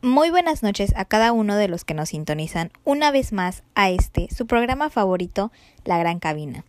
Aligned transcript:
Muy 0.00 0.30
buenas 0.30 0.62
noches 0.62 0.92
a 0.94 1.04
cada 1.04 1.32
uno 1.32 1.56
de 1.56 1.66
los 1.66 1.84
que 1.84 1.92
nos 1.92 2.10
sintonizan 2.10 2.70
una 2.84 3.10
vez 3.10 3.32
más 3.32 3.64
a 3.74 3.90
este, 3.90 4.28
su 4.32 4.46
programa 4.46 4.90
favorito, 4.90 5.50
La 5.84 5.98
Gran 5.98 6.20
Cabina. 6.20 6.64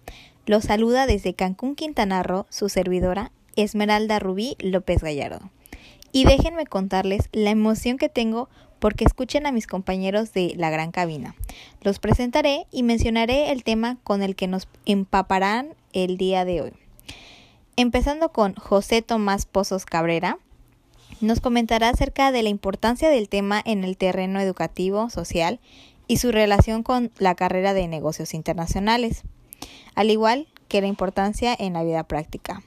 Los 0.48 0.64
saluda 0.64 1.05
desde 1.05 1.36
Cancún, 1.36 1.76
Quintana 1.76 2.23
Roo, 2.23 2.48
su 2.50 2.70
servidora, 2.70 3.32
Esmeralda 3.55 4.18
Rubí 4.18 4.55
López 4.57 5.04
Gallardo. 5.04 5.52
Y 6.12 6.26
déjenme 6.26 6.66
contarles 6.66 7.30
la 7.32 7.52
emoción 7.52 8.00
que 8.00 8.10
tengo 8.10 8.50
porque 8.80 9.05
escuchen 9.05 9.46
a 9.46 9.52
mis 9.52 9.68
compañeros 9.68 10.34
de 10.34 10.55
La 10.57 10.71
Gran 10.71 10.91
Cabina. 10.91 11.36
Los 11.84 12.00
presentaré 12.00 12.66
y 12.71 12.82
mencionaré 12.82 13.52
el 13.52 13.64
tema 13.64 14.00
con 14.04 14.23
el 14.23 14.36
que 14.36 14.48
nos 14.48 14.68
empaparán 14.86 15.75
el 15.93 16.18
día 16.18 16.46
de 16.46 16.61
hoy. 16.61 16.73
Empezando 17.75 18.30
con 18.30 18.55
José 18.55 19.04
Tomás 19.04 19.46
Pozos 19.46 19.86
Cabrera, 19.86 20.39
nos 21.22 21.40
comentará 21.40 21.90
acerca 21.90 22.32
de 22.32 22.44
la 22.44 22.50
importancia 22.50 23.09
del 23.09 23.30
tema 23.30 23.62
en 23.64 23.84
el 23.84 23.98
terreno 23.98 24.40
educativo, 24.40 25.10
social 25.10 25.60
y 26.08 26.18
su 26.18 26.32
relación 26.32 26.84
con 26.84 27.12
la 27.18 27.36
carrera 27.36 27.73
de 27.73 27.88
negocios 27.88 28.34
internacionales, 28.34 29.24
al 29.96 30.10
igual 30.10 30.48
que 30.68 30.82
la 30.82 30.88
importancia 30.88 31.55
en 31.58 31.74
la 31.74 31.84
vida 31.84 32.04
práctica. 32.04 32.63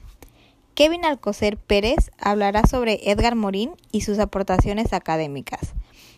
Kevin 0.75 1.05
Alcocer 1.05 1.57
Pérez 1.57 2.11
hablará 2.17 2.65
sobre 2.65 2.99
Edgar 3.11 3.35
Morín 3.35 3.71
y 3.91 4.01
sus 4.01 4.17
aportaciones 4.19 4.93
académicas, 4.93 5.73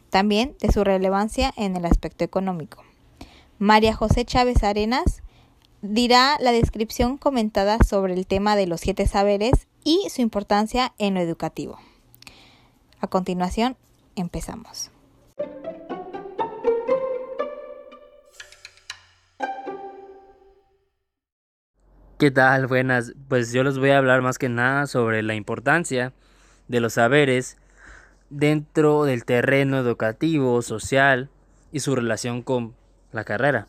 también 0.10 0.56
de 0.62 0.72
su 0.72 0.84
relevancia 0.84 1.54
en 1.58 1.76
el 1.76 1.86
aspecto 1.86 2.24
económico. 2.24 2.84
María 3.60 3.94
José 3.94 4.24
Chávez 4.24 4.64
Arenas 4.64 5.24
dirá 5.82 6.38
la 6.40 6.52
descripción 6.52 7.18
comentada 7.18 7.80
sobre 7.84 8.14
el 8.14 8.28
tema 8.28 8.56
de 8.56 8.68
los 8.68 8.82
siete 8.82 9.08
saberes 9.08 9.68
y 9.84 10.08
su 10.10 10.22
importancia 10.22 10.94
en 10.98 11.16
lo 11.16 11.20
educativo. 11.20 11.78
A 13.00 13.08
continuación, 13.08 13.78
empezamos. 14.16 14.92
¿Qué 22.18 22.32
tal? 22.32 22.68
Buenas. 22.68 23.14
Pues 23.28 23.52
yo 23.52 23.64
les 23.64 23.78
voy 23.78 23.90
a 23.90 23.98
hablar 23.98 24.22
más 24.22 24.38
que 24.38 24.48
nada 24.48 24.88
sobre 24.88 25.22
la 25.22 25.36
importancia 25.36 26.14
de 26.70 26.80
los 26.80 26.94
saberes 26.94 27.58
dentro 28.30 29.04
del 29.04 29.26
terreno 29.26 29.78
educativo, 29.78 30.62
social 30.62 31.30
y 31.74 31.82
su 31.82 31.94
relación 31.96 32.42
con 32.42 32.74
la 33.12 33.26
carrera. 33.26 33.68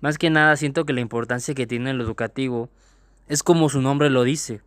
Más 0.00 0.16
que 0.16 0.30
nada 0.30 0.54
siento 0.56 0.84
que 0.84 0.92
la 0.92 1.00
importancia 1.00 1.54
que 1.54 1.66
tiene 1.66 1.92
lo 1.92 2.04
educativo 2.04 2.68
es 3.28 3.42
como 3.42 3.68
su 3.68 3.82
nombre 3.82 4.10
lo 4.10 4.22
dice, 4.22 4.60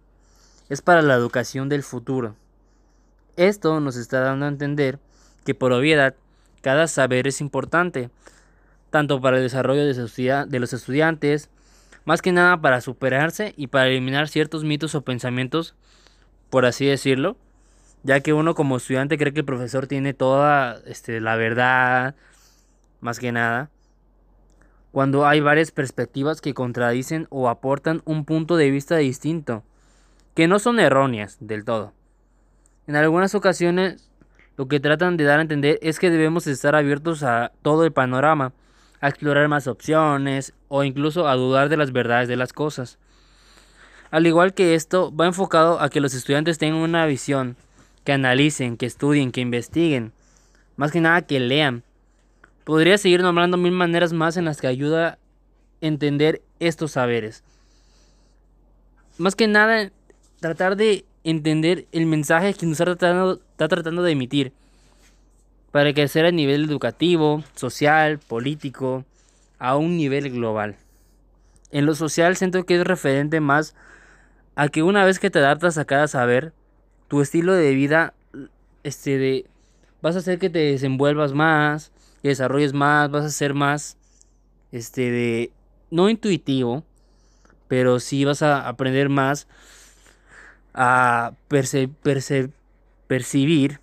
es 0.68 0.82
para 0.82 1.02
la 1.02 1.14
educación 1.14 1.70
del 1.70 1.84
futuro. 1.84 2.36
Esto 3.40 3.80
nos 3.80 3.96
está 3.96 4.20
dando 4.20 4.46
a 4.46 4.50
entender 4.50 5.00
que 5.46 5.56
por 5.56 5.72
obviedad 5.72 6.14
cada 6.60 6.88
saber 6.88 7.26
es 7.26 7.40
importante, 7.40 8.10
tanto 8.90 9.22
para 9.22 9.38
el 9.38 9.44
desarrollo 9.44 9.86
de 9.86 10.60
los 10.60 10.74
estudiantes, 10.74 11.50
más 12.04 12.22
que 12.22 12.34
nada 12.34 12.60
para 12.60 12.82
superarse 12.82 13.54
y 13.56 13.68
para 13.68 13.88
eliminar 13.88 14.28
ciertos 14.28 14.66
mitos 14.66 14.94
o 14.94 15.04
pensamientos, 15.04 15.74
por 16.50 16.66
así 16.66 16.86
decirlo, 16.86 17.38
ya 18.04 18.20
que 18.20 18.34
uno 18.34 18.56
como 18.56 18.76
estudiante 18.76 19.18
cree 19.18 19.32
que 19.32 19.40
el 19.40 19.46
profesor 19.46 19.88
tiene 19.88 20.14
toda 20.14 20.82
este, 20.86 21.22
la 21.22 21.38
verdad, 21.38 22.16
más 23.00 23.20
que 23.20 23.32
nada, 23.32 23.70
cuando 24.92 25.26
hay 25.26 25.40
varias 25.40 25.72
perspectivas 25.72 26.42
que 26.42 26.54
contradicen 26.54 27.26
o 27.30 27.48
aportan 27.48 28.02
un 28.04 28.26
punto 28.26 28.58
de 28.58 28.70
vista 28.70 28.98
distinto, 28.98 29.64
que 30.36 30.50
no 30.50 30.60
son 30.60 30.82
erróneas 30.82 31.38
del 31.40 31.64
todo. 31.64 31.94
En 32.90 32.96
algunas 32.96 33.36
ocasiones 33.36 34.10
lo 34.58 34.68
que 34.68 34.80
tratan 34.80 35.16
de 35.16 35.24
dar 35.24 35.38
a 35.38 35.44
entender 35.44 35.78
es 35.84 36.00
que 36.00 36.10
debemos 36.10 36.48
estar 36.48 36.76
abiertos 36.76 37.22
a 37.22 37.52
todo 37.62 37.86
el 37.86 37.92
panorama, 37.92 38.52
a 39.00 39.10
explorar 39.10 39.48
más 39.48 39.68
opciones 39.68 40.56
o 40.70 40.84
incluso 40.84 41.28
a 41.28 41.36
dudar 41.36 41.70
de 41.70 41.78
las 41.78 41.92
verdades 41.92 42.28
de 42.28 42.36
las 42.36 42.52
cosas. 42.52 42.98
Al 44.10 44.26
igual 44.26 44.56
que 44.56 44.74
esto, 44.74 45.16
va 45.16 45.28
enfocado 45.28 45.80
a 45.80 45.90
que 45.90 46.02
los 46.02 46.16
estudiantes 46.16 46.58
tengan 46.58 46.80
una 46.82 47.06
visión, 47.06 47.58
que 48.06 48.14
analicen, 48.14 48.76
que 48.76 48.88
estudien, 48.88 49.32
que 49.32 49.42
investiguen, 49.42 50.12
más 50.76 50.92
que 50.92 51.00
nada 51.00 51.22
que 51.22 51.40
lean. 51.40 51.84
Podría 52.64 52.98
seguir 52.98 53.22
nombrando 53.22 53.56
mil 53.56 53.72
maneras 53.72 54.14
más 54.14 54.36
en 54.36 54.46
las 54.46 54.60
que 54.60 54.66
ayuda 54.66 55.10
a 55.10 55.18
entender 55.80 56.42
estos 56.60 56.94
saberes. 56.94 57.44
Más 59.20 59.36
que 59.36 59.48
nada, 59.48 59.92
tratar 60.40 60.76
de 60.76 61.06
entender 61.24 61.88
el 61.92 62.06
mensaje 62.06 62.54
que 62.54 62.66
nos 62.66 62.80
está 62.80 62.86
tratando, 62.96 63.42
está 63.52 63.68
tratando 63.68 64.04
de 64.04 64.12
emitir 64.12 64.54
para 65.72 65.94
crecer 65.94 66.26
a 66.26 66.32
nivel 66.32 66.66
educativo, 66.66 67.44
social, 67.56 68.20
político, 68.20 69.06
a 69.60 69.76
un 69.76 69.98
nivel 69.98 70.32
global. 70.32 70.78
En 71.72 71.86
lo 71.86 71.94
social 71.94 72.36
siento 72.36 72.66
que 72.66 72.76
es 72.76 72.84
referente 72.84 73.40
más 73.40 73.76
a 74.56 74.70
que 74.70 74.84
una 74.84 75.06
vez 75.06 75.20
que 75.20 75.30
te 75.30 75.40
adaptas 75.40 75.78
a 75.78 75.86
cada 75.86 76.08
saber, 76.08 76.54
tu 77.08 77.22
estilo 77.22 77.54
de 77.54 77.74
vida 77.74 78.14
este 78.84 79.18
de 79.18 79.46
vas 80.02 80.16
a 80.16 80.20
hacer 80.20 80.40
que 80.40 80.50
te 80.50 80.60
desenvuelvas 80.60 81.34
más, 81.34 81.92
que 82.22 82.30
desarrolles 82.30 82.74
más, 82.74 83.12
vas 83.12 83.26
a 83.26 83.30
ser 83.30 83.54
más 83.54 83.98
este 84.72 85.12
de 85.12 85.52
no 85.92 86.10
intuitivo, 86.10 86.84
pero 87.68 88.00
sí 88.00 88.26
vas 88.26 88.42
a 88.42 88.68
aprender 88.68 89.10
más 89.10 89.48
a 90.74 91.34
percibir 93.08 93.80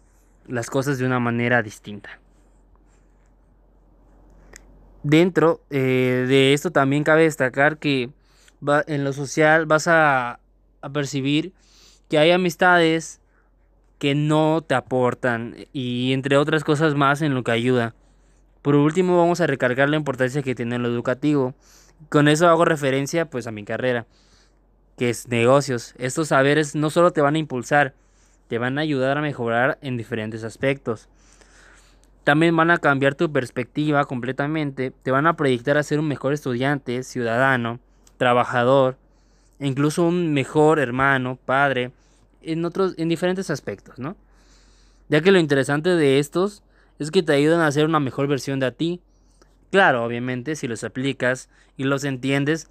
las 0.47 0.71
cosas 0.71 0.99
de 0.99 1.07
una 1.07 1.21
manera 1.21 1.63
distinta. 1.63 2.21
Dentro 5.03 5.61
eh, 5.71 6.25
de 6.29 6.53
esto 6.53 6.71
también 6.71 7.05
cabe 7.05 7.23
destacar 7.23 7.79
que 7.79 8.11
en 8.87 9.05
lo 9.05 9.13
social 9.13 9.67
vas 9.67 9.87
a, 9.87 10.41
a 10.81 10.91
percibir 10.91 11.53
que 12.09 12.19
hay 12.19 12.31
amistades 12.31 13.21
que 13.99 14.15
no 14.15 14.63
te 14.67 14.75
aportan 14.75 15.55
y 15.73 16.13
entre 16.13 16.37
otras 16.37 16.65
cosas 16.65 16.95
más 16.95 17.23
en 17.23 17.35
lo 17.35 17.45
que 17.45 17.53
ayuda. 17.53 17.95
Por 18.63 18.75
último 18.75 19.17
vamos 19.17 19.41
a 19.41 19.47
recargar 19.47 19.89
la 19.89 19.97
importancia 19.97 20.43
que 20.43 20.55
tiene 20.55 20.79
lo 20.79 20.89
educativo. 20.89 21.55
Con 22.09 22.29
eso 22.29 22.49
hago 22.49 22.65
referencia 22.65 23.31
pues 23.31 23.47
a 23.47 23.53
mi 23.53 23.65
carrera 23.65 24.07
que 24.97 25.11
es 25.11 25.29
negocios. 25.29 25.95
Estos 25.99 26.29
saberes 26.29 26.75
no 26.75 26.91
solo 26.91 27.13
te 27.13 27.21
van 27.21 27.35
a 27.35 27.39
impulsar, 27.39 27.95
te 28.49 28.59
van 28.59 28.79
a 28.79 28.83
ayudar 28.83 29.19
a 29.19 29.23
mejorar 29.23 29.79
en 29.83 29.97
diferentes 29.97 30.45
aspectos. 30.45 31.09
También 32.25 32.57
van 32.57 32.71
a 32.71 32.79
cambiar 32.79 33.15
tu 33.15 33.31
perspectiva 33.31 34.05
completamente, 34.05 34.93
te 35.03 35.11
van 35.11 35.27
a 35.27 35.37
proyectar 35.37 35.79
a 35.79 35.83
ser 35.83 36.01
un 36.01 36.09
mejor 36.09 36.33
estudiante, 36.33 37.03
ciudadano, 37.03 37.79
trabajador, 38.17 38.97
e 39.59 39.67
incluso 39.67 40.03
un 40.03 40.33
mejor 40.33 40.79
hermano, 40.79 41.39
padre, 41.45 41.93
en 42.43 42.65
otros 42.65 42.95
en 42.99 43.09
diferentes 43.09 43.51
aspectos, 43.51 43.99
¿no? 43.99 44.17
Ya 45.09 45.21
que 45.21 45.31
lo 45.31 45.39
interesante 45.39 45.91
de 45.91 46.19
estos 46.19 46.63
es 46.99 47.11
que 47.11 47.23
te 47.23 47.33
ayudan 47.33 47.61
a 47.61 47.71
ser 47.71 47.85
una 47.85 48.01
mejor 48.01 48.27
versión 48.27 48.59
de 48.59 48.73
ti. 48.73 49.01
Claro, 49.71 50.05
obviamente, 50.05 50.57
si 50.57 50.67
los 50.67 50.83
aplicas 50.83 51.49
y 51.77 51.85
los 51.85 52.05
entiendes, 52.05 52.69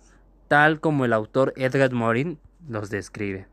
tal 0.48 0.80
como 0.80 1.06
el 1.06 1.14
autor 1.14 1.54
Edgar 1.56 1.92
Morin 1.92 2.40
los 2.68 2.90
describe. 2.90 3.48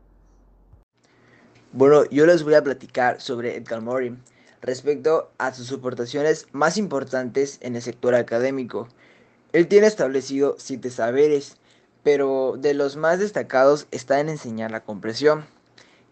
Bueno, 1.71 2.05
yo 2.11 2.25
les 2.25 2.43
voy 2.43 2.53
a 2.53 2.63
platicar 2.63 3.19
sobre 3.19 3.55
Edgar 3.55 3.81
Morin 3.81 4.21
respecto 4.61 5.31
a 5.39 5.53
sus 5.53 5.71
aportaciones 5.71 6.47
más 6.51 6.77
importantes 6.77 7.57
en 7.61 7.75
el 7.75 7.81
sector 7.81 8.15
académico. 8.15 8.87
Él 9.53 9.67
tiene 9.67 9.87
establecido 9.87 10.55
siete 10.57 10.89
saberes, 10.89 11.57
pero 12.03 12.55
de 12.57 12.73
los 12.73 12.95
más 12.95 13.19
destacados 13.19 13.87
está 13.91 14.19
en 14.19 14.29
enseñar 14.29 14.71
la 14.71 14.83
compresión, 14.83 15.45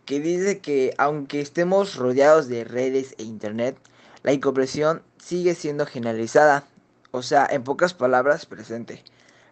que 0.06 0.20
dice 0.20 0.59
que 0.59 0.94
aunque 0.97 1.41
estemos 1.41 1.96
rodeados 1.96 2.47
de 2.47 2.64
redes 2.64 3.16
e 3.17 3.23
internet, 3.23 3.78
la 4.23 4.34
incompresión 4.34 5.02
sigue 5.17 5.55
siendo 5.55 5.85
generalizada, 5.85 6.66
o 7.11 7.22
sea, 7.22 7.47
en 7.50 7.64
pocas 7.64 7.94
palabras, 7.94 8.46
presente. 8.46 9.03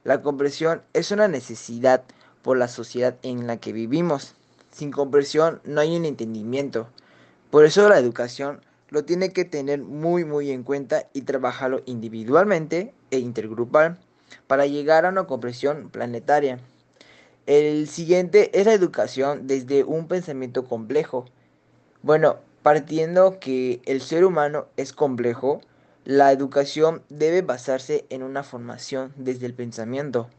La 0.04 0.22
comprensión 0.22 0.82
es 0.94 1.12
una 1.12 1.28
necesidad 1.28 2.04
por 2.42 2.58
la 2.58 2.68
sociedad 2.68 3.18
en 3.22 3.48
la 3.48 3.58
que 3.58 3.74
vivimos. 3.74 4.36
Sin 4.72 4.92
comprensión 4.92 5.62
no 5.66 5.82
hay 5.82 5.98
un 5.98 6.06
entendimiento. 6.06 6.88
Por 7.52 7.66
eso 7.66 7.90
la 7.90 8.00
educación 8.00 8.62
lo 8.90 9.04
tiene 9.04 9.34
que 9.34 9.46
tener 9.46 9.82
muy 9.82 10.24
muy 10.24 10.52
en 10.52 10.64
cuenta 10.64 11.08
y 11.14 11.24
trabajarlo 11.24 11.82
individualmente 11.86 12.94
e 13.12 13.20
intergrupal 13.20 14.00
para 14.48 14.66
llegar 14.66 15.06
a 15.06 15.10
una 15.10 15.26
comprensión 15.26 15.90
planetaria. 15.90 16.60
El 17.46 17.88
siguiente 17.88 18.58
es 18.58 18.66
la 18.66 18.74
educación 18.74 19.48
desde 19.48 19.84
un 19.84 20.08
pensamiento 20.08 20.66
complejo. 20.66 21.26
Bueno, 22.04 22.38
partiendo 22.64 23.40
que 23.40 23.82
el 23.86 24.02
ser 24.02 24.24
humano 24.24 24.68
es 24.78 24.94
complejo, 24.94 25.62
la 26.06 26.32
educación 26.32 27.04
debe 27.10 27.42
basarse 27.42 28.06
en 28.10 28.24
una 28.24 28.44
formación 28.44 29.14
desde 29.16 29.46
el 29.46 29.54
pensamiento. 29.54 30.30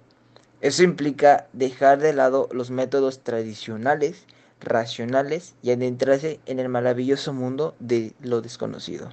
Eso 0.61 0.83
implica 0.83 1.47
dejar 1.53 2.01
de 2.01 2.12
lado 2.12 2.49
los 2.53 2.71
métodos 2.71 3.21
tradicionales 3.21 4.27
racionales 4.61 5.55
y 5.62 5.71
adentrarse 5.71 6.41
en 6.47 6.61
el 6.61 6.69
maravilloso 6.69 7.33
mundo 7.33 7.75
de 7.81 8.12
lo 8.21 8.41
desconocido. 8.41 9.11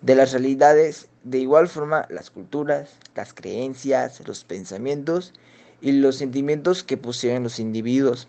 De 0.00 0.14
las 0.14 0.32
realidades, 0.32 1.08
de 1.24 1.38
igual 1.38 1.68
forma, 1.68 2.06
las 2.10 2.30
culturas, 2.30 2.90
las 3.14 3.34
creencias, 3.34 4.26
los 4.26 4.44
pensamientos 4.44 5.32
y 5.80 5.92
los 5.92 6.16
sentimientos 6.16 6.82
que 6.82 6.96
poseen 6.96 7.42
los 7.42 7.58
individuos. 7.58 8.28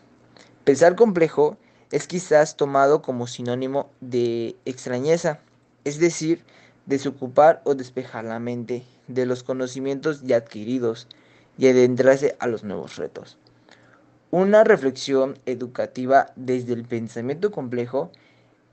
Pensar 0.63 0.95
complejo 0.95 1.57
es 1.91 2.07
quizás 2.07 2.57
tomado 2.57 3.01
como 3.01 3.27
sinónimo 3.27 3.89
de 4.01 4.55
extrañeza, 4.65 5.39
es 5.83 5.99
decir, 5.99 6.43
desocupar 6.85 7.61
o 7.63 7.75
despejar 7.75 8.25
la 8.25 8.39
mente 8.39 8.83
de 9.07 9.25
los 9.25 9.43
conocimientos 9.43 10.21
ya 10.23 10.37
adquiridos 10.37 11.07
y 11.57 11.67
adentrarse 11.67 12.35
a 12.39 12.47
los 12.47 12.63
nuevos 12.63 12.95
retos. 12.97 13.37
Una 14.31 14.63
reflexión 14.63 15.37
educativa 15.45 16.31
desde 16.35 16.73
el 16.73 16.85
pensamiento 16.85 17.51
complejo 17.51 18.11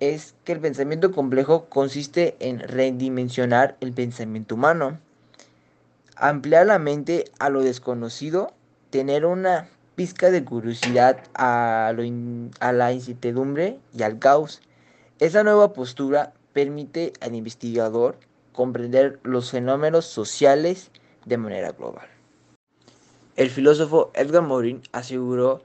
es 0.01 0.35
que 0.45 0.53
el 0.53 0.61
pensamiento 0.61 1.13
complejo 1.13 1.67
consiste 1.67 2.37
en 2.41 2.61
redimensionar 2.61 3.77
el 3.81 3.93
pensamiento 3.93 4.55
humano, 4.55 4.99
ampliar 6.17 6.67
la 6.67 6.79
mente 6.79 7.27
a 7.39 7.51
lo 7.51 7.63
desconocido, 7.63 8.55
tener 8.89 9.27
una 9.27 9.69
pizca 9.97 10.31
de 10.31 10.43
curiosidad 10.43 11.19
a, 11.35 11.93
a 12.61 12.73
la 12.73 12.93
incertidumbre 12.93 13.79
y 13.95 14.03
al 14.03 14.19
caos. 14.19 14.63
Esa 15.19 15.45
nueva 15.45 15.75
postura 15.75 16.33
permite 16.53 17.13
al 17.21 17.35
investigador 17.35 18.19
comprender 18.53 19.21
los 19.23 19.51
fenómenos 19.51 20.07
sociales 20.07 20.91
de 21.25 21.37
manera 21.37 21.73
global. 21.73 22.09
El 23.37 23.51
filósofo 23.51 24.11
Edgar 24.15 24.43
Morin 24.43 24.83
aseguró 24.93 25.63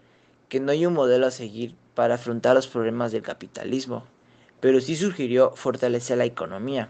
que 0.50 0.60
no 0.60 0.72
hay 0.72 0.86
un 0.86 0.94
modelo 0.94 1.28
a 1.28 1.32
seguir 1.32 1.76
para 1.96 2.16
afrontar 2.16 2.56
los 2.56 2.68
problemas 2.68 3.12
del 3.12 3.22
capitalismo, 3.22 4.06
pero 4.60 4.80
sí 4.80 4.96
sugirió 4.96 5.52
fortalecer 5.56 6.18
la 6.18 6.26
economía. 6.26 6.90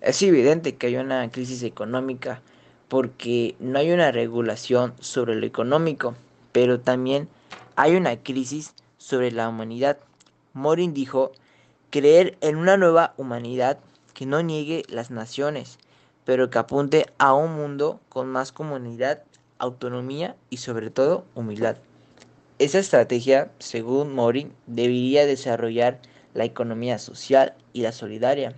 Es 0.00 0.20
evidente 0.22 0.76
que 0.76 0.88
hay 0.88 0.96
una 0.96 1.30
crisis 1.30 1.62
económica 1.62 2.42
porque 2.88 3.54
no 3.60 3.78
hay 3.78 3.92
una 3.92 4.10
regulación 4.10 4.94
sobre 5.00 5.36
lo 5.36 5.46
económico, 5.46 6.14
pero 6.52 6.80
también 6.80 7.28
hay 7.76 7.94
una 7.94 8.16
crisis 8.16 8.74
sobre 8.98 9.30
la 9.30 9.48
humanidad. 9.48 9.98
Morin 10.52 10.92
dijo, 10.92 11.32
creer 11.90 12.38
en 12.40 12.56
una 12.56 12.76
nueva 12.76 13.14
humanidad 13.16 13.78
que 14.14 14.24
no 14.24 14.42
niegue 14.42 14.84
las 14.88 15.10
naciones, 15.10 15.78
pero 16.24 16.48
que 16.48 16.58
apunte 16.58 17.06
a 17.18 17.34
un 17.34 17.54
mundo 17.54 18.00
con 18.08 18.28
más 18.28 18.52
comunidad 18.52 19.22
autonomía 19.58 20.36
y 20.48 20.58
sobre 20.58 20.90
todo 20.90 21.24
humildad. 21.34 21.76
Esa 22.58 22.78
estrategia, 22.78 23.50
según 23.58 24.14
Morin, 24.14 24.52
debería 24.66 25.26
desarrollar 25.26 25.98
la 26.34 26.44
economía 26.44 26.98
social 26.98 27.54
y 27.72 27.82
la 27.82 27.92
solidaria. 27.92 28.54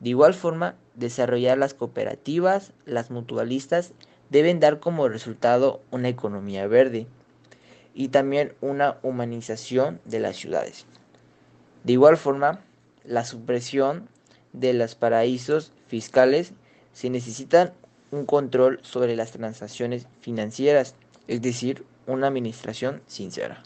De 0.00 0.10
igual 0.10 0.34
forma, 0.34 0.74
desarrollar 0.94 1.56
las 1.56 1.72
cooperativas, 1.72 2.72
las 2.84 3.10
mutualistas, 3.10 3.92
deben 4.28 4.60
dar 4.60 4.80
como 4.80 5.08
resultado 5.08 5.80
una 5.90 6.08
economía 6.08 6.66
verde 6.66 7.06
y 7.94 8.08
también 8.08 8.54
una 8.60 8.98
humanización 9.02 10.00
de 10.04 10.20
las 10.20 10.36
ciudades. 10.36 10.86
De 11.84 11.92
igual 11.92 12.16
forma, 12.16 12.60
la 13.04 13.24
supresión 13.24 14.08
de 14.52 14.72
los 14.72 14.94
paraísos 14.94 15.72
fiscales 15.86 16.52
se 16.92 17.10
necesitan 17.10 17.72
un 18.10 18.24
control 18.24 18.78
sobre 18.82 19.16
las 19.16 19.32
transacciones 19.32 20.06
financieras, 20.20 20.94
es 21.28 21.42
decir, 21.42 21.84
una 22.06 22.28
administración 22.28 23.02
sincera. 23.06 23.62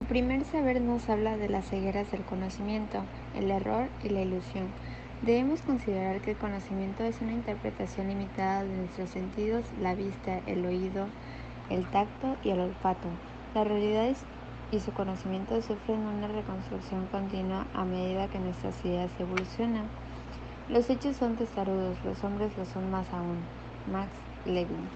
El 0.00 0.08
primer 0.08 0.44
saber 0.44 0.80
nos 0.80 1.08
habla 1.08 1.36
de 1.36 1.48
las 1.48 1.68
cegueras 1.68 2.10
del 2.12 2.24
conocimiento, 2.24 3.04
el 3.34 3.50
error 3.50 3.88
y 4.04 4.10
la 4.10 4.20
ilusión. 4.20 4.68
Debemos 5.22 5.62
considerar 5.62 6.20
que 6.20 6.32
el 6.32 6.36
conocimiento 6.36 7.02
es 7.04 7.20
una 7.20 7.32
interpretación 7.32 8.08
limitada 8.08 8.62
de 8.62 8.76
nuestros 8.76 9.10
sentidos, 9.10 9.64
la 9.80 9.94
vista, 9.94 10.40
el 10.46 10.66
oído, 10.66 11.06
el 11.70 11.84
tacto 11.90 12.36
y 12.42 12.50
el 12.50 12.60
olfato. 12.60 13.08
La 13.54 13.64
realidad 13.64 14.06
es 14.06 14.24
y 14.70 14.80
su 14.80 14.92
conocimiento 14.92 15.60
sufren 15.62 16.00
una 16.00 16.26
reconstrucción 16.28 17.06
continua 17.06 17.66
a 17.74 17.84
medida 17.84 18.28
que 18.28 18.38
nuestras 18.38 18.84
ideas 18.84 19.10
evolucionan. 19.18 19.88
Los 20.68 20.90
hechos 20.90 21.16
son 21.16 21.36
testarudos, 21.36 21.96
los 22.04 22.22
hombres 22.24 22.56
lo 22.56 22.64
son 22.64 22.90
más 22.90 23.06
aún. 23.12 23.38
Max 23.92 24.10
Levin. 24.46 24.88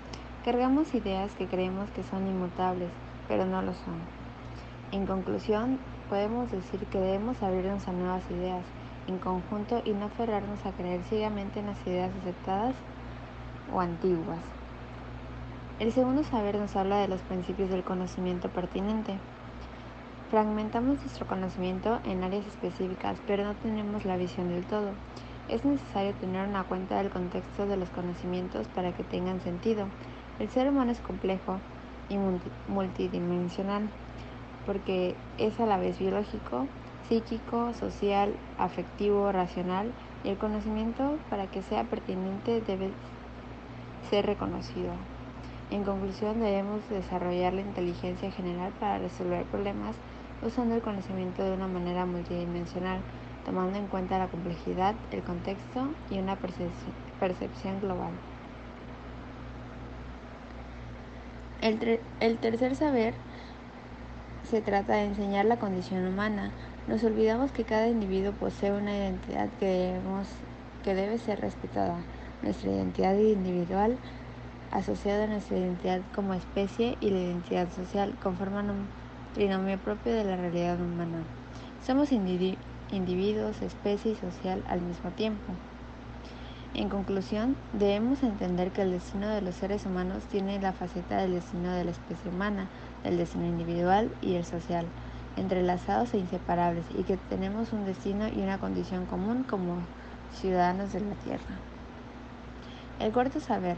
Cargamos 0.44 0.94
ideas 0.94 1.30
que 1.34 1.46
creemos 1.46 1.88
que 1.90 2.02
son 2.02 2.26
inmutables, 2.26 2.90
pero 3.28 3.44
no 3.44 3.62
lo 3.62 3.72
son. 3.74 4.00
En 4.92 5.06
conclusión, 5.06 5.78
podemos 6.08 6.50
decir 6.50 6.80
que 6.86 6.98
debemos 6.98 7.42
abrirnos 7.42 7.86
a 7.86 7.92
nuevas 7.92 8.22
ideas 8.30 8.64
en 9.06 9.18
conjunto 9.18 9.82
y 9.84 9.92
no 9.92 10.06
aferrarnos 10.06 10.64
a 10.64 10.72
creer 10.72 11.02
ciegamente 11.04 11.60
en 11.60 11.66
las 11.66 11.86
ideas 11.86 12.10
aceptadas 12.22 12.74
o 13.72 13.80
antiguas. 13.80 14.57
El 15.78 15.92
segundo 15.92 16.24
saber 16.24 16.56
nos 16.56 16.74
habla 16.74 16.96
de 16.96 17.06
los 17.06 17.20
principios 17.22 17.70
del 17.70 17.84
conocimiento 17.84 18.48
pertinente. 18.48 19.16
Fragmentamos 20.28 20.98
nuestro 20.98 21.28
conocimiento 21.28 22.00
en 22.04 22.24
áreas 22.24 22.44
específicas, 22.46 23.16
pero 23.28 23.44
no 23.44 23.54
tenemos 23.54 24.04
la 24.04 24.16
visión 24.16 24.48
del 24.48 24.66
todo. 24.66 24.90
Es 25.48 25.64
necesario 25.64 26.14
tener 26.14 26.48
una 26.48 26.64
cuenta 26.64 26.98
del 26.98 27.10
contexto 27.10 27.66
de 27.66 27.76
los 27.76 27.88
conocimientos 27.90 28.66
para 28.66 28.92
que 28.92 29.04
tengan 29.04 29.40
sentido. 29.40 29.86
El 30.40 30.48
ser 30.48 30.68
humano 30.68 30.90
es 30.90 30.98
complejo 30.98 31.60
y 32.08 32.18
multidimensional, 32.66 33.88
porque 34.66 35.14
es 35.38 35.60
a 35.60 35.66
la 35.66 35.78
vez 35.78 36.00
biológico, 36.00 36.66
psíquico, 37.08 37.72
social, 37.74 38.34
afectivo, 38.58 39.30
racional, 39.30 39.92
y 40.24 40.30
el 40.30 40.38
conocimiento, 40.38 41.18
para 41.30 41.46
que 41.46 41.62
sea 41.62 41.84
pertinente, 41.84 42.62
debe 42.66 42.90
ser 44.10 44.26
reconocido. 44.26 45.17
En 45.70 45.84
conclusión, 45.84 46.40
debemos 46.40 46.80
desarrollar 46.88 47.52
la 47.52 47.60
inteligencia 47.60 48.30
general 48.30 48.72
para 48.80 48.98
resolver 48.98 49.44
problemas 49.44 49.96
usando 50.42 50.74
el 50.74 50.82
conocimiento 50.82 51.44
de 51.44 51.52
una 51.52 51.66
manera 51.66 52.06
multidimensional, 52.06 53.00
tomando 53.44 53.78
en 53.78 53.86
cuenta 53.86 54.18
la 54.18 54.28
complejidad, 54.28 54.94
el 55.12 55.22
contexto 55.22 55.88
y 56.10 56.18
una 56.18 56.36
percepción 57.20 57.80
global. 57.80 58.12
El, 61.60 62.38
tercer 62.38 62.76
saber 62.76 63.14
se 64.44 64.62
trata 64.62 64.94
de 64.94 65.06
enseñar 65.06 65.44
la 65.44 65.58
condición 65.58 66.06
humana. 66.06 66.52
Nos 66.86 67.02
olvidamos 67.04 67.50
que 67.50 67.64
cada 67.64 67.88
individuo 67.88 68.32
posee 68.32 68.72
una 68.72 68.96
identidad 68.96 69.48
que, 69.58 69.66
debemos, 69.66 70.28
que 70.84 70.94
debe 70.94 71.18
ser 71.18 71.40
respetada. 71.40 71.96
Nuestra 72.42 72.70
identidad 72.70 73.18
individual 73.18 73.98
asociada 74.72 75.24
a 75.24 75.28
nuestra 75.28 75.58
identidad 75.58 76.00
como 76.14 76.34
especie 76.34 76.96
y 77.00 77.10
la 77.10 77.20
identidad 77.20 77.68
social 77.74 78.14
conforman 78.22 78.70
un 78.70 78.88
trinomio 79.34 79.78
propio 79.78 80.12
de 80.12 80.24
la 80.24 80.36
realidad 80.36 80.80
humana. 80.80 81.22
Somos 81.86 82.12
individuos, 82.12 83.62
especie 83.62 84.12
y 84.12 84.16
social 84.16 84.62
al 84.68 84.80
mismo 84.80 85.10
tiempo. 85.10 85.52
En 86.74 86.90
conclusión, 86.90 87.56
debemos 87.72 88.22
entender 88.22 88.70
que 88.70 88.82
el 88.82 88.92
destino 88.92 89.28
de 89.28 89.40
los 89.40 89.54
seres 89.54 89.86
humanos 89.86 90.22
tiene 90.30 90.60
la 90.60 90.72
faceta 90.72 91.16
del 91.16 91.32
destino 91.32 91.72
de 91.72 91.84
la 91.84 91.90
especie 91.90 92.30
humana, 92.30 92.68
del 93.04 93.16
destino 93.16 93.46
individual 93.46 94.10
y 94.20 94.34
el 94.34 94.44
social, 94.44 94.84
entrelazados 95.36 96.12
e 96.14 96.18
inseparables, 96.18 96.84
y 96.96 97.04
que 97.04 97.16
tenemos 97.16 97.72
un 97.72 97.84
destino 97.84 98.28
y 98.28 98.42
una 98.42 98.58
condición 98.58 99.06
común 99.06 99.44
como 99.44 99.78
ciudadanos 100.34 100.92
de 100.92 101.00
la 101.00 101.14
Tierra. 101.24 101.58
El 103.00 103.12
cuarto 103.12 103.40
saber, 103.40 103.76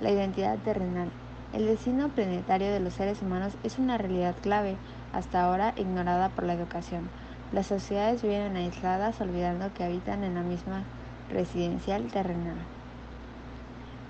la 0.00 0.10
identidad 0.10 0.58
terrenal. 0.58 1.10
El 1.52 1.66
destino 1.66 2.08
planetario 2.08 2.72
de 2.72 2.80
los 2.80 2.94
seres 2.94 3.22
humanos 3.22 3.52
es 3.62 3.78
una 3.78 3.96
realidad 3.96 4.34
clave, 4.42 4.76
hasta 5.12 5.44
ahora 5.44 5.72
ignorada 5.76 6.28
por 6.30 6.44
la 6.44 6.54
educación. 6.54 7.08
Las 7.52 7.68
sociedades 7.68 8.22
viven 8.22 8.56
aisladas 8.56 9.20
olvidando 9.20 9.72
que 9.72 9.84
habitan 9.84 10.24
en 10.24 10.34
la 10.34 10.42
misma 10.42 10.82
residencial 11.30 12.10
terrenal. 12.10 12.56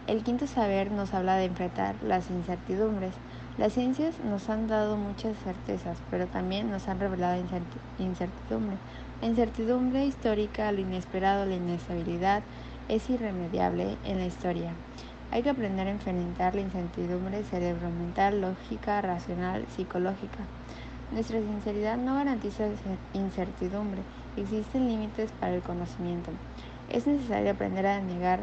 El 0.06 0.22
quinto 0.22 0.46
saber 0.46 0.90
nos 0.90 1.12
habla 1.14 1.36
de 1.36 1.46
enfrentar 1.46 1.94
las 2.02 2.30
incertidumbres. 2.30 3.12
Las 3.56 3.72
ciencias 3.72 4.14
nos 4.24 4.48
han 4.50 4.66
dado 4.66 4.96
muchas 4.96 5.36
certezas, 5.44 5.98
pero 6.10 6.26
también 6.26 6.70
nos 6.70 6.88
han 6.88 7.00
revelado 7.00 7.42
incertidumbre. 7.98 8.76
La 9.22 9.28
incertidumbre 9.28 10.04
histórica, 10.04 10.72
lo 10.72 10.80
inesperado, 10.80 11.46
la 11.46 11.54
inestabilidad, 11.54 12.42
es 12.88 13.08
irremediable 13.08 13.96
en 14.04 14.18
la 14.18 14.26
historia. 14.26 14.72
Hay 15.30 15.42
que 15.42 15.50
aprender 15.50 15.86
a 15.88 15.90
enfrentar 15.90 16.54
la 16.54 16.60
incertidumbre 16.60 17.42
cerebro-mental, 17.42 18.40
lógica, 18.40 19.00
racional, 19.00 19.66
psicológica. 19.74 20.44
Nuestra 21.10 21.40
sinceridad 21.40 21.96
no 21.96 22.14
garantiza 22.14 22.64
incertidumbre, 23.12 24.02
existen 24.36 24.88
límites 24.88 25.30
para 25.32 25.54
el 25.54 25.62
conocimiento. 25.62 26.30
Es 26.90 27.06
necesario 27.06 27.50
aprender 27.50 27.86
a 27.86 28.00
negar 28.00 28.40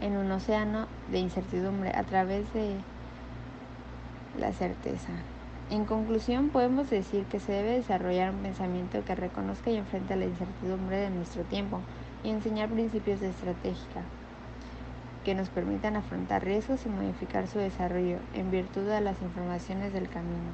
en 0.00 0.16
un 0.16 0.30
océano 0.30 0.86
de 1.10 1.18
incertidumbre 1.18 1.92
a 1.94 2.04
través 2.04 2.52
de 2.52 2.76
la 4.38 4.52
certeza. 4.52 5.12
En 5.70 5.84
conclusión, 5.84 6.50
podemos 6.50 6.90
decir 6.90 7.24
que 7.26 7.40
se 7.40 7.52
debe 7.52 7.76
desarrollar 7.76 8.30
un 8.30 8.42
pensamiento 8.42 9.04
que 9.04 9.14
reconozca 9.14 9.70
y 9.70 9.76
enfrente 9.76 10.16
la 10.16 10.26
incertidumbre 10.26 10.96
de 10.98 11.10
nuestro 11.10 11.44
tiempo 11.44 11.80
y 12.24 12.30
enseñar 12.30 12.68
principios 12.68 13.20
de 13.20 13.30
estrategia 13.30 14.02
que 15.24 15.34
nos 15.34 15.48
permitan 15.48 15.96
afrontar 15.96 16.44
riesgos 16.44 16.84
y 16.86 16.88
modificar 16.88 17.46
su 17.46 17.58
desarrollo 17.58 18.18
en 18.34 18.50
virtud 18.50 18.82
de 18.82 19.00
las 19.00 19.20
informaciones 19.22 19.92
del 19.92 20.08
camino. 20.08 20.50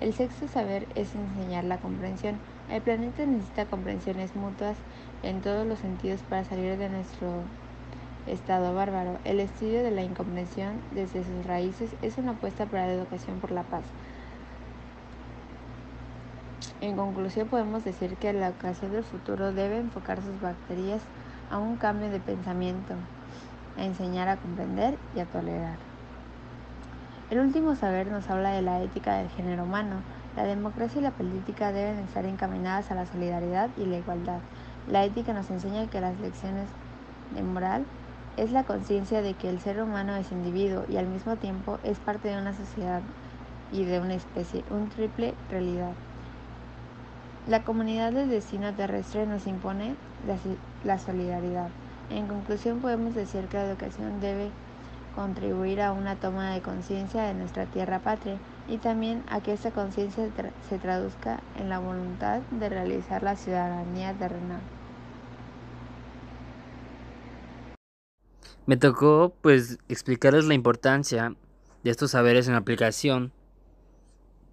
El 0.00 0.12
sexto 0.12 0.48
saber 0.48 0.86
es 0.94 1.14
enseñar 1.14 1.64
la 1.64 1.78
comprensión. 1.78 2.38
El 2.70 2.82
planeta 2.82 3.24
necesita 3.24 3.66
comprensiones 3.66 4.34
mutuas 4.36 4.76
en 5.22 5.40
todos 5.40 5.66
los 5.66 5.78
sentidos 5.78 6.20
para 6.22 6.44
salir 6.44 6.76
de 6.76 6.88
nuestro 6.90 7.42
estado 8.26 8.74
bárbaro. 8.74 9.18
El 9.24 9.40
estudio 9.40 9.82
de 9.82 9.90
la 9.90 10.02
incomprensión 10.02 10.74
desde 10.94 11.24
sus 11.24 11.46
raíces 11.46 11.90
es 12.02 12.18
una 12.18 12.32
apuesta 12.32 12.66
para 12.66 12.86
la 12.86 12.94
educación 12.94 13.40
por 13.40 13.50
la 13.50 13.62
paz. 13.62 13.84
En 16.80 16.96
conclusión, 16.96 17.48
podemos 17.48 17.84
decir 17.84 18.16
que 18.16 18.32
la 18.32 18.48
educación 18.48 18.92
del 18.92 19.04
futuro 19.04 19.52
debe 19.52 19.78
enfocar 19.78 20.20
sus 20.22 20.38
bacterias 20.40 21.00
a 21.54 21.58
un 21.58 21.76
cambio 21.76 22.10
de 22.10 22.18
pensamiento, 22.18 22.94
a 23.78 23.84
enseñar 23.84 24.28
a 24.28 24.36
comprender 24.36 24.98
y 25.14 25.20
a 25.20 25.26
tolerar. 25.26 25.76
El 27.30 27.38
último 27.38 27.76
saber 27.76 28.08
nos 28.08 28.28
habla 28.28 28.50
de 28.50 28.60
la 28.60 28.82
ética 28.82 29.18
del 29.18 29.28
género 29.28 29.62
humano. 29.62 30.02
La 30.34 30.42
democracia 30.42 30.98
y 30.98 31.04
la 31.04 31.12
política 31.12 31.70
deben 31.70 32.00
estar 32.00 32.24
encaminadas 32.24 32.90
a 32.90 32.96
la 32.96 33.06
solidaridad 33.06 33.70
y 33.76 33.86
la 33.86 33.98
igualdad. 33.98 34.40
La 34.90 35.04
ética 35.04 35.32
nos 35.32 35.48
enseña 35.48 35.86
que 35.86 36.00
las 36.00 36.18
lecciones 36.18 36.66
de 37.32 37.42
moral 37.44 37.84
es 38.36 38.50
la 38.50 38.64
conciencia 38.64 39.22
de 39.22 39.34
que 39.34 39.48
el 39.48 39.60
ser 39.60 39.80
humano 39.80 40.16
es 40.16 40.32
individuo 40.32 40.82
y 40.88 40.96
al 40.96 41.06
mismo 41.06 41.36
tiempo 41.36 41.78
es 41.84 41.98
parte 41.98 42.30
de 42.30 42.36
una 42.36 42.52
sociedad 42.52 43.00
y 43.70 43.84
de 43.84 44.00
una 44.00 44.14
especie, 44.14 44.64
un 44.70 44.88
triple 44.88 45.34
realidad. 45.52 45.92
La 47.46 47.62
comunidad 47.62 48.12
del 48.12 48.30
destino 48.30 48.72
terrestre 48.72 49.26
nos 49.26 49.46
impone 49.46 49.96
la, 50.84 50.98
solidaridad. 50.98 51.68
En 52.08 52.26
conclusión, 52.26 52.80
podemos 52.80 53.14
decir 53.14 53.44
que 53.48 53.58
la 53.58 53.68
educación 53.68 54.18
debe 54.20 54.48
contribuir 55.14 55.82
a 55.82 55.92
una 55.92 56.16
toma 56.16 56.54
de 56.54 56.62
conciencia 56.62 57.24
de 57.24 57.34
nuestra 57.34 57.66
tierra 57.66 57.98
patria 57.98 58.38
y 58.66 58.78
también 58.78 59.22
a 59.28 59.42
que 59.42 59.52
esta 59.52 59.72
conciencia 59.72 60.26
se 60.70 60.78
traduzca 60.78 61.40
en 61.58 61.68
la 61.68 61.78
voluntad 61.80 62.40
de 62.50 62.70
realizar 62.70 63.22
la 63.22 63.36
ciudadanía 63.36 64.14
terrenal. 64.14 64.60
Me 68.64 68.78
tocó 68.78 69.34
pues 69.42 69.78
explicarles 69.90 70.46
la 70.46 70.54
importancia 70.54 71.34
de 71.82 71.90
estos 71.90 72.12
saberes 72.12 72.48
en 72.48 72.54
aplicación 72.54 73.32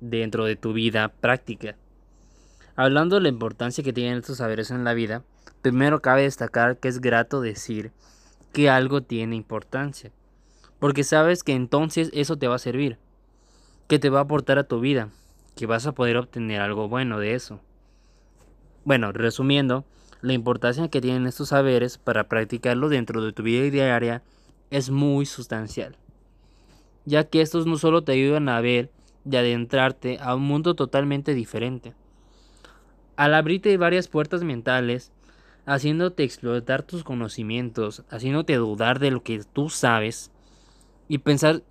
dentro 0.01 0.43
de 0.43 0.57
tu 0.57 0.74
vida 0.74 1.07
práctica. 1.07 1.77
Hablando 2.81 3.17
de 3.17 3.21
la 3.21 3.29
importancia 3.29 3.83
que 3.83 3.93
tienen 3.93 4.17
estos 4.17 4.38
saberes 4.38 4.71
en 4.71 4.83
la 4.83 4.95
vida, 4.95 5.21
primero 5.61 6.01
cabe 6.01 6.23
destacar 6.23 6.79
que 6.79 6.88
es 6.88 7.00
grato 7.00 7.39
decir 7.39 7.91
que 8.53 8.71
algo 8.71 9.03
tiene 9.03 9.35
importancia, 9.35 10.11
porque 10.79 11.03
sabes 11.03 11.43
que 11.43 11.53
entonces 11.53 12.09
eso 12.11 12.38
te 12.38 12.47
va 12.47 12.55
a 12.55 12.57
servir, 12.57 12.97
que 13.88 14.00
te 14.00 14.09
va 14.09 14.17
a 14.17 14.23
aportar 14.23 14.57
a 14.57 14.63
tu 14.63 14.79
vida, 14.79 15.09
que 15.55 15.67
vas 15.67 15.85
a 15.85 15.91
poder 15.91 16.17
obtener 16.17 16.59
algo 16.59 16.88
bueno 16.88 17.19
de 17.19 17.35
eso. 17.35 17.59
Bueno, 18.83 19.11
resumiendo, 19.11 19.85
la 20.21 20.33
importancia 20.33 20.88
que 20.88 21.01
tienen 21.01 21.27
estos 21.27 21.50
saberes 21.50 22.00
para 22.00 22.29
practicarlo 22.29 22.89
dentro 22.89 23.23
de 23.23 23.31
tu 23.31 23.43
vida 23.43 23.61
diaria 23.69 24.23
es 24.71 24.89
muy 24.89 25.27
sustancial, 25.27 25.97
ya 27.05 27.25
que 27.25 27.41
estos 27.41 27.67
no 27.67 27.77
solo 27.77 28.03
te 28.03 28.13
ayudan 28.13 28.50
a 28.50 28.59
ver 28.59 28.89
y 29.23 29.35
adentrarte 29.35 30.17
a 30.19 30.33
un 30.33 30.41
mundo 30.41 30.73
totalmente 30.73 31.35
diferente, 31.35 31.93
al 33.22 33.36
abrirte 33.36 33.78
varias 33.78 34.08
puertas 34.08 34.44
mentales, 34.44 35.12
haciéndote 35.68 36.24
explotar 36.24 36.82
tus 36.82 37.04
conocimientos, 37.04 38.04
haciéndote 38.10 38.56
dudar 38.56 38.98
de 38.98 39.12
lo 39.12 39.22
que 39.22 39.44
tú 39.54 39.70
sabes 39.70 40.32
y 41.08 41.20
pensar 41.20 41.62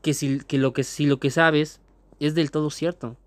que 0.00 0.14
si, 0.14 0.40
lo, 0.52 0.72
que, 0.72 0.84
si 0.84 1.04
lo 1.04 1.18
que 1.18 1.30
sabes 1.30 1.82
es 2.18 2.34
del 2.34 2.50
todo 2.50 2.70
cierto. 2.70 3.18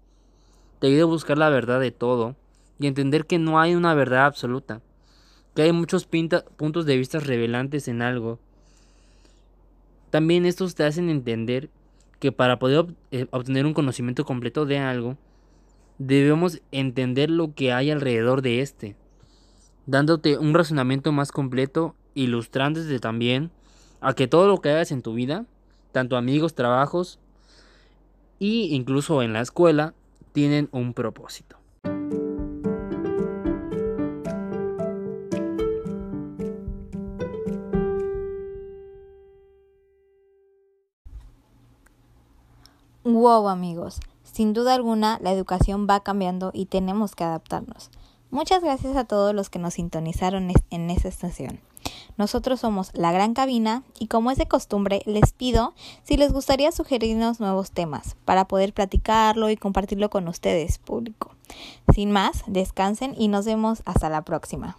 Te 0.79 0.87
ayuda 0.87 1.03
a 1.03 1.05
buscar 1.05 1.37
la 1.37 1.49
verdad 1.49 1.79
de 1.79 1.91
todo 1.91 2.35
y 2.79 2.87
entender 2.87 3.27
que 3.27 3.37
no 3.37 3.59
hay 3.59 3.75
una 3.75 3.93
verdad 3.93 4.25
absoluta, 4.25 4.81
que 5.53 5.61
hay 5.61 5.71
muchos 5.71 6.07
puntos 6.07 6.87
de 6.87 6.97
vista 6.97 7.19
revelantes 7.19 7.87
en 7.87 8.01
algo. 8.01 8.39
También 10.09 10.47
estos 10.47 10.73
te 10.73 10.85
hacen 10.85 11.07
entender 11.07 11.69
que 12.19 12.31
para 12.31 12.57
poder 12.57 12.87
eh, 13.11 13.27
obtener 13.29 13.67
un 13.67 13.75
conocimiento 13.75 14.25
completo 14.25 14.65
de 14.65 14.79
algo, 14.79 15.17
debemos 15.99 16.61
entender 16.71 17.29
lo 17.29 17.53
que 17.53 17.71
hay 17.73 17.91
alrededor 17.91 18.41
de 18.41 18.61
este, 18.61 18.95
dándote 19.85 20.37
un 20.37 20.53
razonamiento 20.53 21.11
más 21.11 21.31
completo, 21.31 21.93
ilustrándote 22.15 22.99
también 22.99 23.51
a 24.01 24.13
que 24.13 24.27
todo 24.27 24.47
lo 24.47 24.61
que 24.61 24.69
hagas 24.69 24.91
en 24.91 25.01
tu 25.01 25.13
vida, 25.13 25.45
tanto 25.91 26.17
amigos, 26.17 26.55
trabajos 26.55 27.19
e 28.39 28.45
incluso 28.71 29.21
en 29.21 29.33
la 29.33 29.41
escuela, 29.41 29.93
tienen 30.31 30.69
un 30.71 30.93
propósito. 30.93 31.57
Wow 43.03 43.49
amigos, 43.49 43.99
sin 44.39 44.53
duda 44.53 44.73
alguna 44.73 45.19
la 45.21 45.33
educación 45.33 45.85
va 45.85 45.99
cambiando 45.99 46.51
y 46.53 46.67
tenemos 46.67 47.13
que 47.13 47.25
adaptarnos. 47.25 47.91
Muchas 48.31 48.63
gracias 48.63 48.95
a 48.95 49.03
todos 49.03 49.35
los 49.35 49.49
que 49.49 49.59
nos 49.59 49.73
sintonizaron 49.73 50.49
en 50.69 50.89
esta 50.89 51.09
estación. 51.09 51.59
Nosotros 52.15 52.61
somos 52.61 52.89
La 52.93 53.11
Gran 53.11 53.33
Cabina 53.33 53.83
y 53.99 54.07
como 54.07 54.31
es 54.31 54.37
de 54.37 54.47
costumbre 54.47 55.01
les 55.05 55.33
pido 55.33 55.73
si 56.03 56.15
les 56.15 56.31
gustaría 56.31 56.71
sugerirnos 56.71 57.41
nuevos 57.41 57.71
temas 57.71 58.15
para 58.23 58.47
poder 58.47 58.71
platicarlo 58.71 59.49
y 59.49 59.57
compartirlo 59.57 60.09
con 60.09 60.25
ustedes, 60.29 60.77
público. 60.77 61.31
Sin 61.93 62.09
más, 62.09 62.43
descansen 62.47 63.15
y 63.17 63.27
nos 63.27 63.45
vemos 63.45 63.81
hasta 63.83 64.07
la 64.07 64.21
próxima. 64.21 64.77